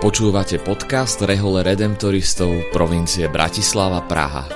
[0.00, 4.48] Počúvate podcast Rehole Redemptoristov provincie Bratislava Praha.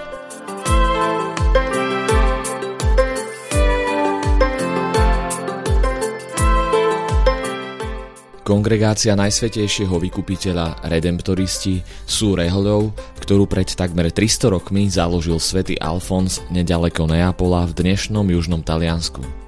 [8.41, 17.05] Kongregácia Najsvetejšieho vykupiteľa Redemptoristi sú rehoľou, ktorú pred takmer 300 rokmi založil svätý Alfons nedaleko
[17.05, 19.44] Neapola v dnešnom južnom Taliansku.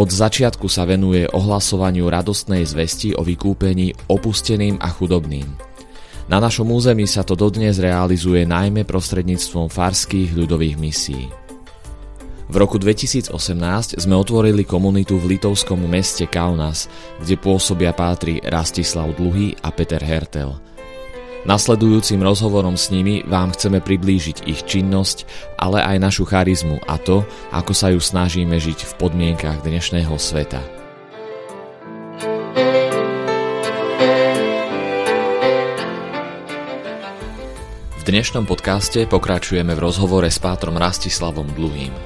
[0.00, 5.44] Od začiatku sa venuje ohlasovaniu radostnej zvesti o vykúpení opusteným a chudobným.
[6.24, 11.28] Na našom území sa to dodnes realizuje najmä prostredníctvom farských ľudových misií.
[12.48, 16.88] V roku 2018 sme otvorili komunitu v litovskom meste Kaunas,
[17.20, 20.56] kde pôsobia pátri Rastislav Dluhy a Peter Hertel–
[21.40, 25.24] Nasledujúcim rozhovorom s nimi vám chceme priblížiť ich činnosť,
[25.56, 30.60] ale aj našu charizmu a to, ako sa ju snažíme žiť v podmienkach dnešného sveta.
[37.96, 41.96] V dnešnom podcaste pokračujeme v rozhovore s pátrom Rastislavom Dluhým.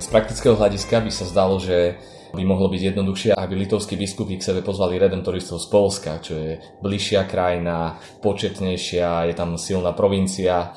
[0.00, 2.00] Z praktického hľadiska by sa zdalo, že
[2.36, 6.60] by mohlo byť jednoduchšie, aby litovskí biskupy k sebe pozvali redemptoristov z Polska, čo je
[6.84, 10.76] bližšia krajina, početnejšia, je tam silná provincia.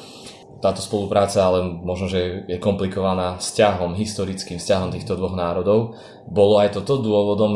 [0.64, 6.00] Táto spolupráca ale možno, že je komplikovaná vzťahom, historickým vzťahom týchto dvoch národov.
[6.28, 7.52] Bolo aj toto dôvodom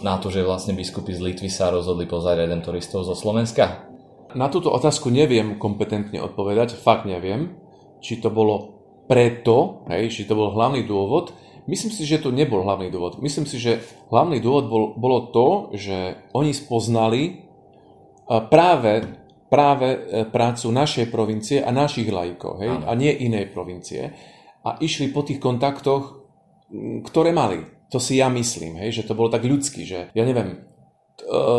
[0.00, 3.88] na to, že vlastne biskupy z Litvy sa rozhodli pozvať redemptoristov zo Slovenska?
[4.32, 7.58] Na túto otázku neviem kompetentne odpovedať, fakt neviem,
[8.00, 11.34] či to bolo preto, hej, či to bol hlavný dôvod,
[11.70, 13.22] Myslím si, že to nebol hlavný dôvod.
[13.22, 13.78] Myslím si, že
[14.10, 17.32] hlavný dôvod bol, bolo to, že oni spoznali e,
[18.50, 19.06] práve,
[19.46, 24.10] práve e, prácu našej provincie a našich lajkov, hej, a nie inej provincie.
[24.66, 26.26] A išli po tých kontaktoch,
[27.06, 27.62] ktoré mali.
[27.94, 30.66] To si ja myslím, hej, že to bolo tak ľudský, že ja neviem,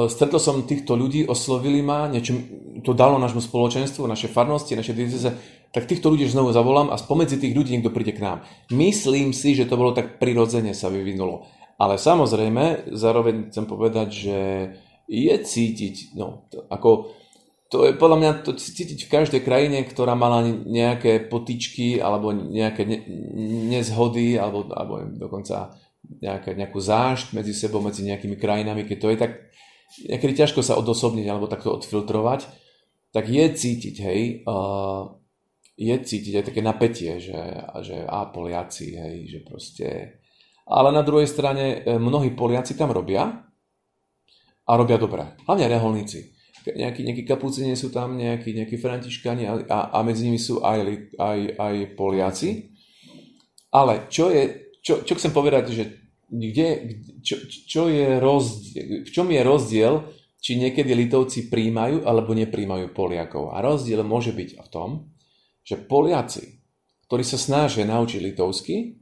[0.09, 2.35] stretol som týchto ľudí, oslovili ma, niečo
[2.81, 5.37] to dalo nášmu spoločenstvu, naše farnosti, naše dieceze,
[5.71, 8.37] tak týchto ľudí znovu zavolám a spomedzi tých ľudí niekto príde k nám.
[8.73, 11.47] Myslím si, že to bolo tak prirodzene sa vyvinulo.
[11.79, 14.37] Ale samozrejme, zároveň chcem povedať, že
[15.09, 17.15] je cítiť, no, to, ako,
[17.71, 22.85] to je podľa mňa to cítiť v každej krajine, ktorá mala nejaké potičky alebo nejaké
[22.85, 22.99] ne,
[23.71, 29.17] nezhody alebo, alebo dokonca nejaká, nejakú zášť medzi sebou, medzi nejakými krajinami, keď to je
[29.17, 29.31] tak
[30.07, 32.47] niekedy ťažko sa odosobniť alebo takto odfiltrovať,
[33.11, 35.19] tak je cítiť, hej, uh,
[35.75, 37.41] je cítiť aj také napätie, že,
[37.83, 39.87] že a Poliaci, hej, že proste...
[40.71, 43.27] Ale na druhej strane e, mnohí Poliaci tam robia
[44.61, 45.35] a robia dobre.
[45.43, 46.31] Hlavne reholníci.
[46.63, 51.11] Nejakí, nejakí kapucini sú tam, nejakí, nejakí františkani a, a, a medzi nimi sú aj,
[51.17, 52.71] aj, aj Poliaci.
[53.73, 55.83] Ale čo je, čo, čo chcem povedať, že
[56.31, 56.67] kde,
[57.21, 59.93] čo, čo je rozdiel, v čom je rozdiel,
[60.41, 63.53] či niekedy Litovci príjmajú alebo nepríjmajú Poliakov.
[63.53, 64.89] A rozdiel môže byť v tom,
[65.61, 66.65] že Poliaci,
[67.05, 68.97] ktorí sa snažia naučiť litovsky,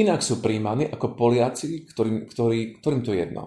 [0.00, 3.44] inak sú príjmaní ako Poliaci, ktorým, ktorý, ktorým to je jedno.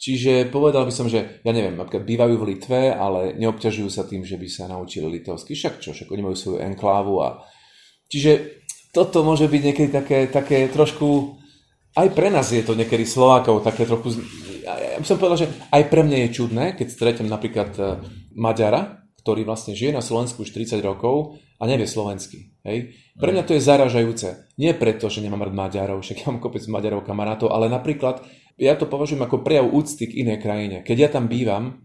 [0.00, 4.24] Čiže povedal by som, že, ja neviem, napríklad bývajú v Litve, ale neobťažujú sa tým,
[4.24, 5.52] že by sa naučili litovsky.
[5.52, 7.44] Však čo, však oni majú svoju enklávu a...
[8.08, 8.59] Čiže
[8.90, 11.38] toto môže byť niekedy také, také trošku...
[11.90, 14.22] Aj pre nás je to niekedy Slovákov také trochu...
[14.62, 17.98] Ja by som povedal, že aj pre mňa je čudné, keď stretnem napríklad eh,
[18.34, 22.56] Maďara, ktorý vlastne žije na Slovensku už 30 rokov a nevie slovensky.
[22.64, 22.96] Hej?
[23.20, 24.56] Pre mňa to je zaražajúce.
[24.56, 28.24] Nie preto, že nemám rád Maďarov, však ja mám kopec Maďarov kamarátov, ale napríklad
[28.56, 30.80] ja to považujem ako prejav úcty k inej krajine.
[30.84, 31.84] Keď ja tam bývam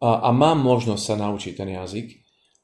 [0.00, 2.19] a, a mám možnosť sa naučiť ten jazyk,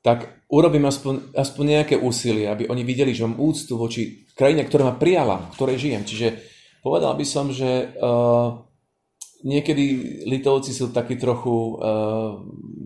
[0.06, 4.86] tak urobím aspoň, aspoň nejaké úsilie, aby oni videli, že mám úctu voči krajine, ktorá
[4.86, 6.02] ma prijala, v ktorej žijem.
[6.06, 6.28] Čiže
[6.78, 8.62] povedal by som, že uh,
[9.42, 9.82] niekedy
[10.30, 12.38] Litovci sú takí trochu uh,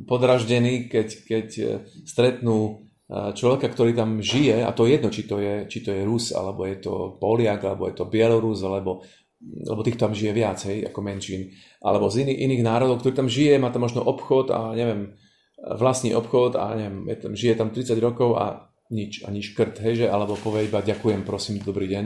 [0.08, 1.68] podraždení, keď, keď eh,
[2.08, 6.06] stretnú človeka, ktorý tam žije, a to je jedno, či to je, či to je
[6.06, 9.02] Rus, alebo je to Poliak, alebo je to Bielorus, alebo
[9.40, 11.50] lebo tých tam žije viac, hej, ako menšín,
[11.80, 15.16] alebo z iných, iných národov, ktorý tam žije, má tam možno obchod a neviem,
[15.60, 20.04] vlastný obchod a neviem, je tam, žije tam 30 rokov a nič, ani škrt, hej,
[20.04, 22.04] že, alebo povie iba ďakujem, prosím, dobrý deň.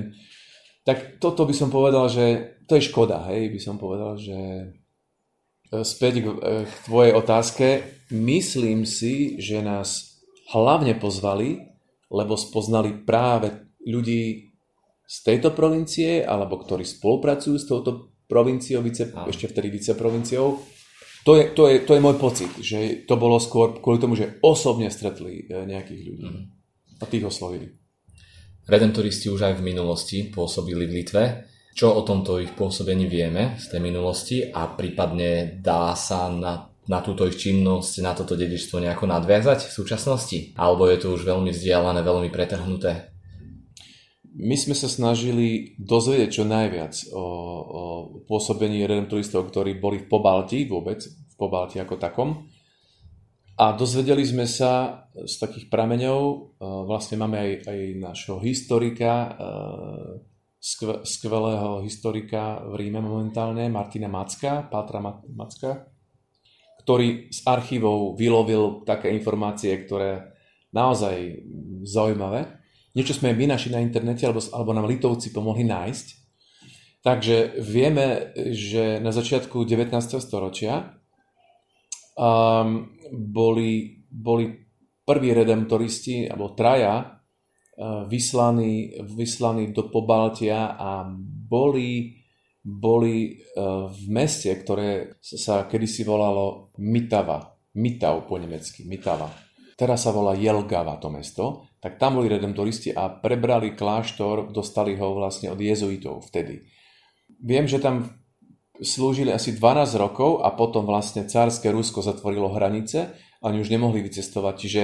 [0.84, 4.64] Tak toto by som povedal, že to je škoda, hej, by som povedal, že e,
[5.80, 6.34] späť k, e,
[6.68, 7.66] k tvojej otázke,
[8.12, 10.20] myslím si, že nás
[10.52, 11.72] hlavne pozvali,
[12.12, 14.52] lebo spoznali práve ľudí
[15.04, 20.60] z tejto provincie, alebo ktorí spolupracujú s touto provinciou, vice, ešte vtedy viceprovinciou.
[21.24, 24.36] To je, to, je, to je môj pocit, že to bolo skôr kvôli tomu, že
[24.44, 26.42] osobne stretli e, nejakých ľudí mm.
[27.00, 27.72] a tých oslovili.
[28.68, 31.24] Redemptoristi už aj v minulosti pôsobili v Litve.
[31.74, 37.00] Čo o tomto ich pôsobení vieme z tej minulosti a prípadne dá sa na na
[37.00, 40.38] túto ich činnosť, na toto dedičstvo nejako nadviazať v súčasnosti?
[40.56, 43.13] Alebo je to už veľmi vzdialené, veľmi pretrhnuté?
[44.34, 47.82] My sme sa snažili dozvedieť čo najviac o, o
[48.26, 52.50] pôsobení redemptoristov, ktorí boli v Pobalti vôbec, v Pobalti ako takom.
[53.54, 56.38] A dozvedeli sme sa z takých prameňov, e,
[56.90, 59.28] vlastne máme aj, aj našho historika, e,
[61.06, 64.98] skvelého historika v Ríme momentálne, Martina Macka, Pátra
[65.31, 65.86] Macka,
[66.82, 70.34] ktorý z archívov vylovil také informácie, ktoré
[70.75, 71.46] naozaj
[71.86, 72.63] zaujímavé.
[72.94, 76.06] Niečo sme my našli na internete, alebo, alebo nám Litovci pomohli nájsť.
[77.02, 79.93] Takže vieme, že na začiatku 19.
[80.23, 80.94] storočia
[82.17, 84.49] um, boli, boli
[85.05, 91.05] prví redemptoristi, alebo traja, uh, vyslaní, vyslaní do Pobaltia a
[91.44, 92.14] boli,
[92.62, 97.52] boli uh, v meste, ktoré sa kedysi volalo Mitava.
[97.75, 99.26] Mitau po nemecky, Mitava.
[99.75, 105.12] Teraz sa volá Jelgava to mesto, tak tam boli redemptoristi a prebrali kláštor, dostali ho
[105.12, 106.64] vlastne od jezuitov vtedy.
[107.44, 108.08] Viem, že tam
[108.81, 113.12] slúžili asi 12 rokov a potom vlastne cárske Rusko zatvorilo hranice
[113.44, 114.82] a oni už nemohli vycestovať, čiže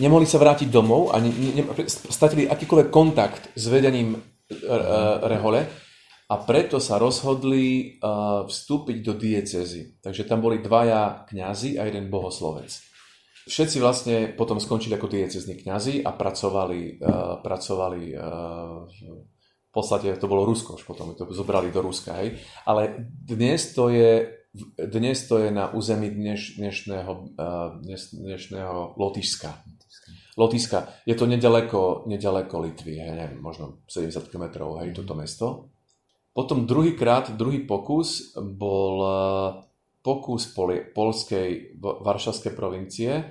[0.00, 4.16] nemohli sa vrátiť domov a ne, ne, statili akýkoľvek kontakt s vedením
[5.20, 5.68] Rehole
[6.32, 10.00] a preto sa rozhodli uh, vstúpiť do diecezy.
[10.00, 12.95] Takže tam boli dvaja kňazi a jeden bohoslovec.
[13.46, 18.82] Všetci vlastne potom skončili ako diecezní kňazi a pracovali, uh, pracovali uh,
[19.76, 22.40] podstate to bolo Rusko, už potom to zobrali do Ruska, hej.
[22.64, 24.32] Ale dnes to je,
[24.80, 29.52] dnes to je na území dneš, dnešného, uh, dneš, dnešného Lotyšska.
[30.40, 31.04] Lotyšska.
[31.04, 35.68] Je to nedaleko, nedaleko Litvy, hej, neviem, možno 70 km, hej, toto mesto.
[36.32, 38.96] Potom druhýkrát, druhý pokus bol
[40.06, 43.26] pokus poli, polskej varšavskej provincie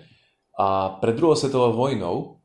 [0.60, 2.44] a pred druhou svetovou vojnou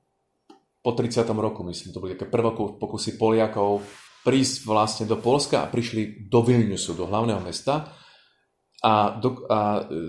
[0.78, 1.26] po 30.
[1.34, 3.82] roku, myslím, to boli také prvé pokusy Poliakov
[4.22, 7.90] prísť vlastne do Polska a prišli do Vilniusu, do hlavného mesta
[8.80, 10.00] a, do, a e,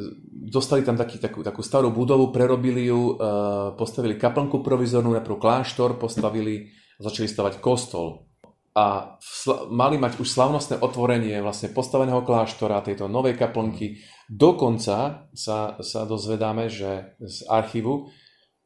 [0.48, 3.28] dostali tam taký, takú, takú starú budovu, prerobili ju, e,
[3.76, 6.72] postavili kaplnku provizornú, najprv kláštor, postavili,
[7.02, 8.31] začali stavať kostol
[8.72, 14.00] a sl- mali mať už slavnostné otvorenie vlastne postaveného kláštora, tejto novej kaplnky.
[14.32, 18.08] Dokonca sa, sa dozvedáme, že z archívu,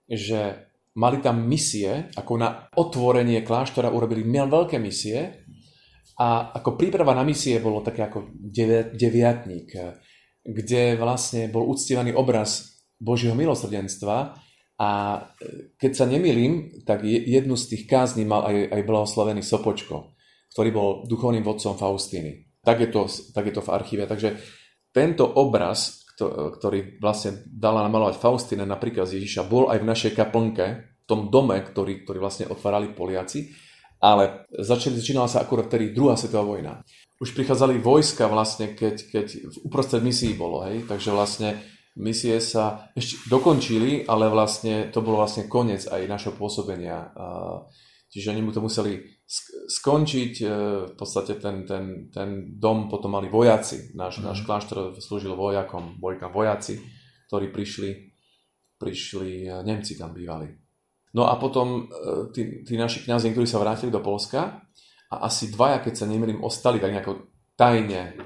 [0.06, 5.42] že mali tam misie, ako na otvorenie kláštora urobili veľké misie
[6.22, 8.30] a ako príprava na misie bolo také ako
[8.94, 9.74] deviatník,
[10.46, 14.45] kde vlastne bol uctievaný obraz Božieho milosrdenstva
[14.76, 15.24] a
[15.80, 20.18] keď sa nemýlim, tak jednu z tých kázní mal aj, aj blahoslavený Sopočko,
[20.52, 22.52] ktorý bol duchovným vodcom Faustiny.
[22.60, 24.04] Tak je, to, tak je to v archíve.
[24.10, 24.36] Takže
[24.92, 30.66] tento obraz ktorý vlastne dala namalovať Faustina napríklad z Ježiša, bol aj v našej kaplnke,
[31.04, 33.52] v tom dome, ktorý, ktorý vlastne otvárali Poliaci,
[34.00, 36.74] ale začali, začínala sa akurát vtedy druhá svetová vojna.
[37.20, 39.26] Už prichádzali vojska vlastne, keď, keď
[39.64, 41.60] uprostred misií bolo, hej, takže vlastne
[41.96, 47.16] misie sa ešte dokončili, ale vlastne to bolo vlastne koniec aj našho pôsobenia.
[48.16, 49.16] Čiže oni mu to museli
[49.68, 50.46] skončiť, e,
[50.88, 54.24] v podstate ten, ten, ten dom potom mali vojaci, náš, mm.
[54.24, 56.78] náš kláštor slúžil vojakom, boli tam vojaci,
[57.28, 57.90] ktorí prišli,
[58.78, 60.48] prišli, e, Nemci tam bývali.
[61.18, 64.62] No a potom e, tí, tí naši kňazi, ktorí sa vrátili do Polska
[65.10, 68.20] a asi dvaja, keď sa nemýlim, ostali tak nejako tajne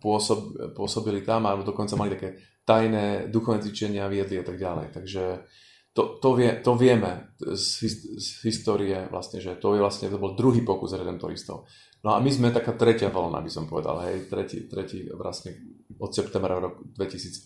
[0.00, 4.86] pôsob, pôsobili tam, alebo dokonca mali také tajné duchovné cvičenia, viedli a tak ďalej.
[4.94, 5.22] Takže
[5.90, 7.82] to, to, vie, to vieme z,
[8.14, 11.66] z histórie vlastne, že to je vlastne, to bol druhý pokus redemptoristov.
[12.00, 15.58] No a my sme taká tretia vlna, by som povedal, hej, tretí, tretí vlastne
[16.00, 17.44] od septembra roku 2018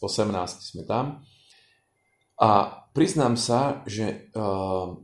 [0.61, 1.25] sme tam.
[2.38, 4.94] A priznám sa, že uh,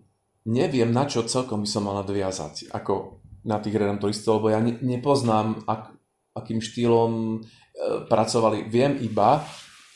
[0.46, 4.76] neviem, na čo celkom by som mal nadviazať, ako na tých redemptoristov, lebo ja ne,
[4.84, 5.96] nepoznám, ak,
[6.36, 8.68] akým štýlom uh, pracovali.
[8.70, 9.42] Viem iba,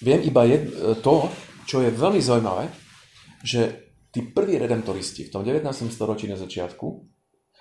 [0.03, 0.71] viem iba jed,
[1.05, 1.29] to,
[1.69, 2.65] čo je veľmi zaujímavé,
[3.45, 5.69] že tí prví redemptoristi v tom 19.
[5.91, 6.87] storočí na začiatku,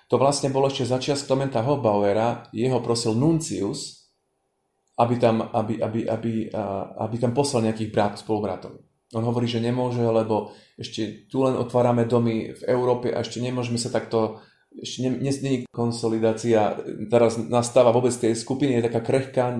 [0.08, 4.04] to vlastne bolo ešte začias Klementa Hobauera, jeho prosil Nuncius,
[4.94, 6.32] aby tam, aby, aby, aby,
[7.00, 8.78] aby tam poslal nejakých brat, spolubratov.
[9.14, 13.78] On hovorí, že nemôže, lebo ešte tu len otvárame domy v Európe a ešte nemôžeme
[13.78, 14.42] sa takto
[14.74, 19.54] ešte nie, konsolidácia, teraz nastáva vôbec tej skupiny, je taká krehká,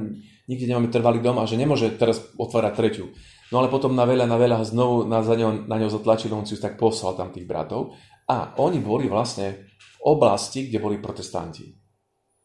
[0.51, 3.07] nikde nemáme trvalý dom a že nemôže teraz otvárať treťu.
[3.53, 6.59] No ale potom na veľa, na veľa znovu na, za ňou, na ňou zatlačil Nuncius,
[6.59, 7.95] tak poslal tam tých bratov.
[8.27, 11.69] A oni boli vlastne v oblasti, kde boli protestanti.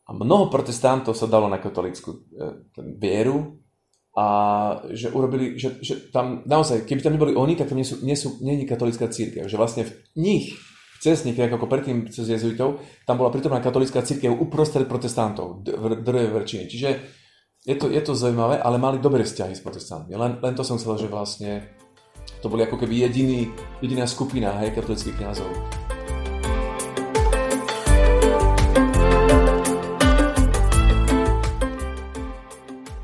[0.05, 2.19] A mnoho protestantov sa dalo na katolickú e,
[2.99, 3.61] vieru
[4.17, 4.25] a
[4.91, 8.17] že urobili, že, že tam naozaj, keby tam neboli oni, tak tam nie sú, nie
[8.17, 9.45] sú nie je katolická církev.
[9.47, 10.57] Že vlastne v nich,
[10.99, 16.35] cez nich, ako predtým cez jezuitov, tam bola pritomná katolická církev uprostred protestantov, v drvej
[16.35, 16.63] väčšine.
[16.67, 16.89] Čiže
[17.63, 20.15] je to, je to zaujímavé, ale mali dobré vzťahy s protestantmi.
[20.15, 21.71] Len, len to som chcel, že vlastne
[22.43, 25.51] to boli ako keby jediný, jediná skupina hej, katolických kniazov.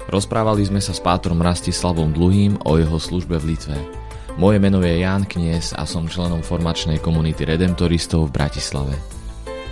[0.06, 4.05] Rozprávali sme sa s pátrom Rastislavom Dluhým o jeho službe v Litve.
[4.36, 8.96] Moje meno je Ján Knies a som členom formačnej komunity Redemptoristov v Bratislave.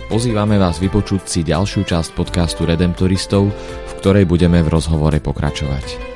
[0.08, 6.13] Pozývame vás vypočuť si ďalšiu časť podcastu Redemptoristov, v ktorej budeme v rozhovore pokračovať.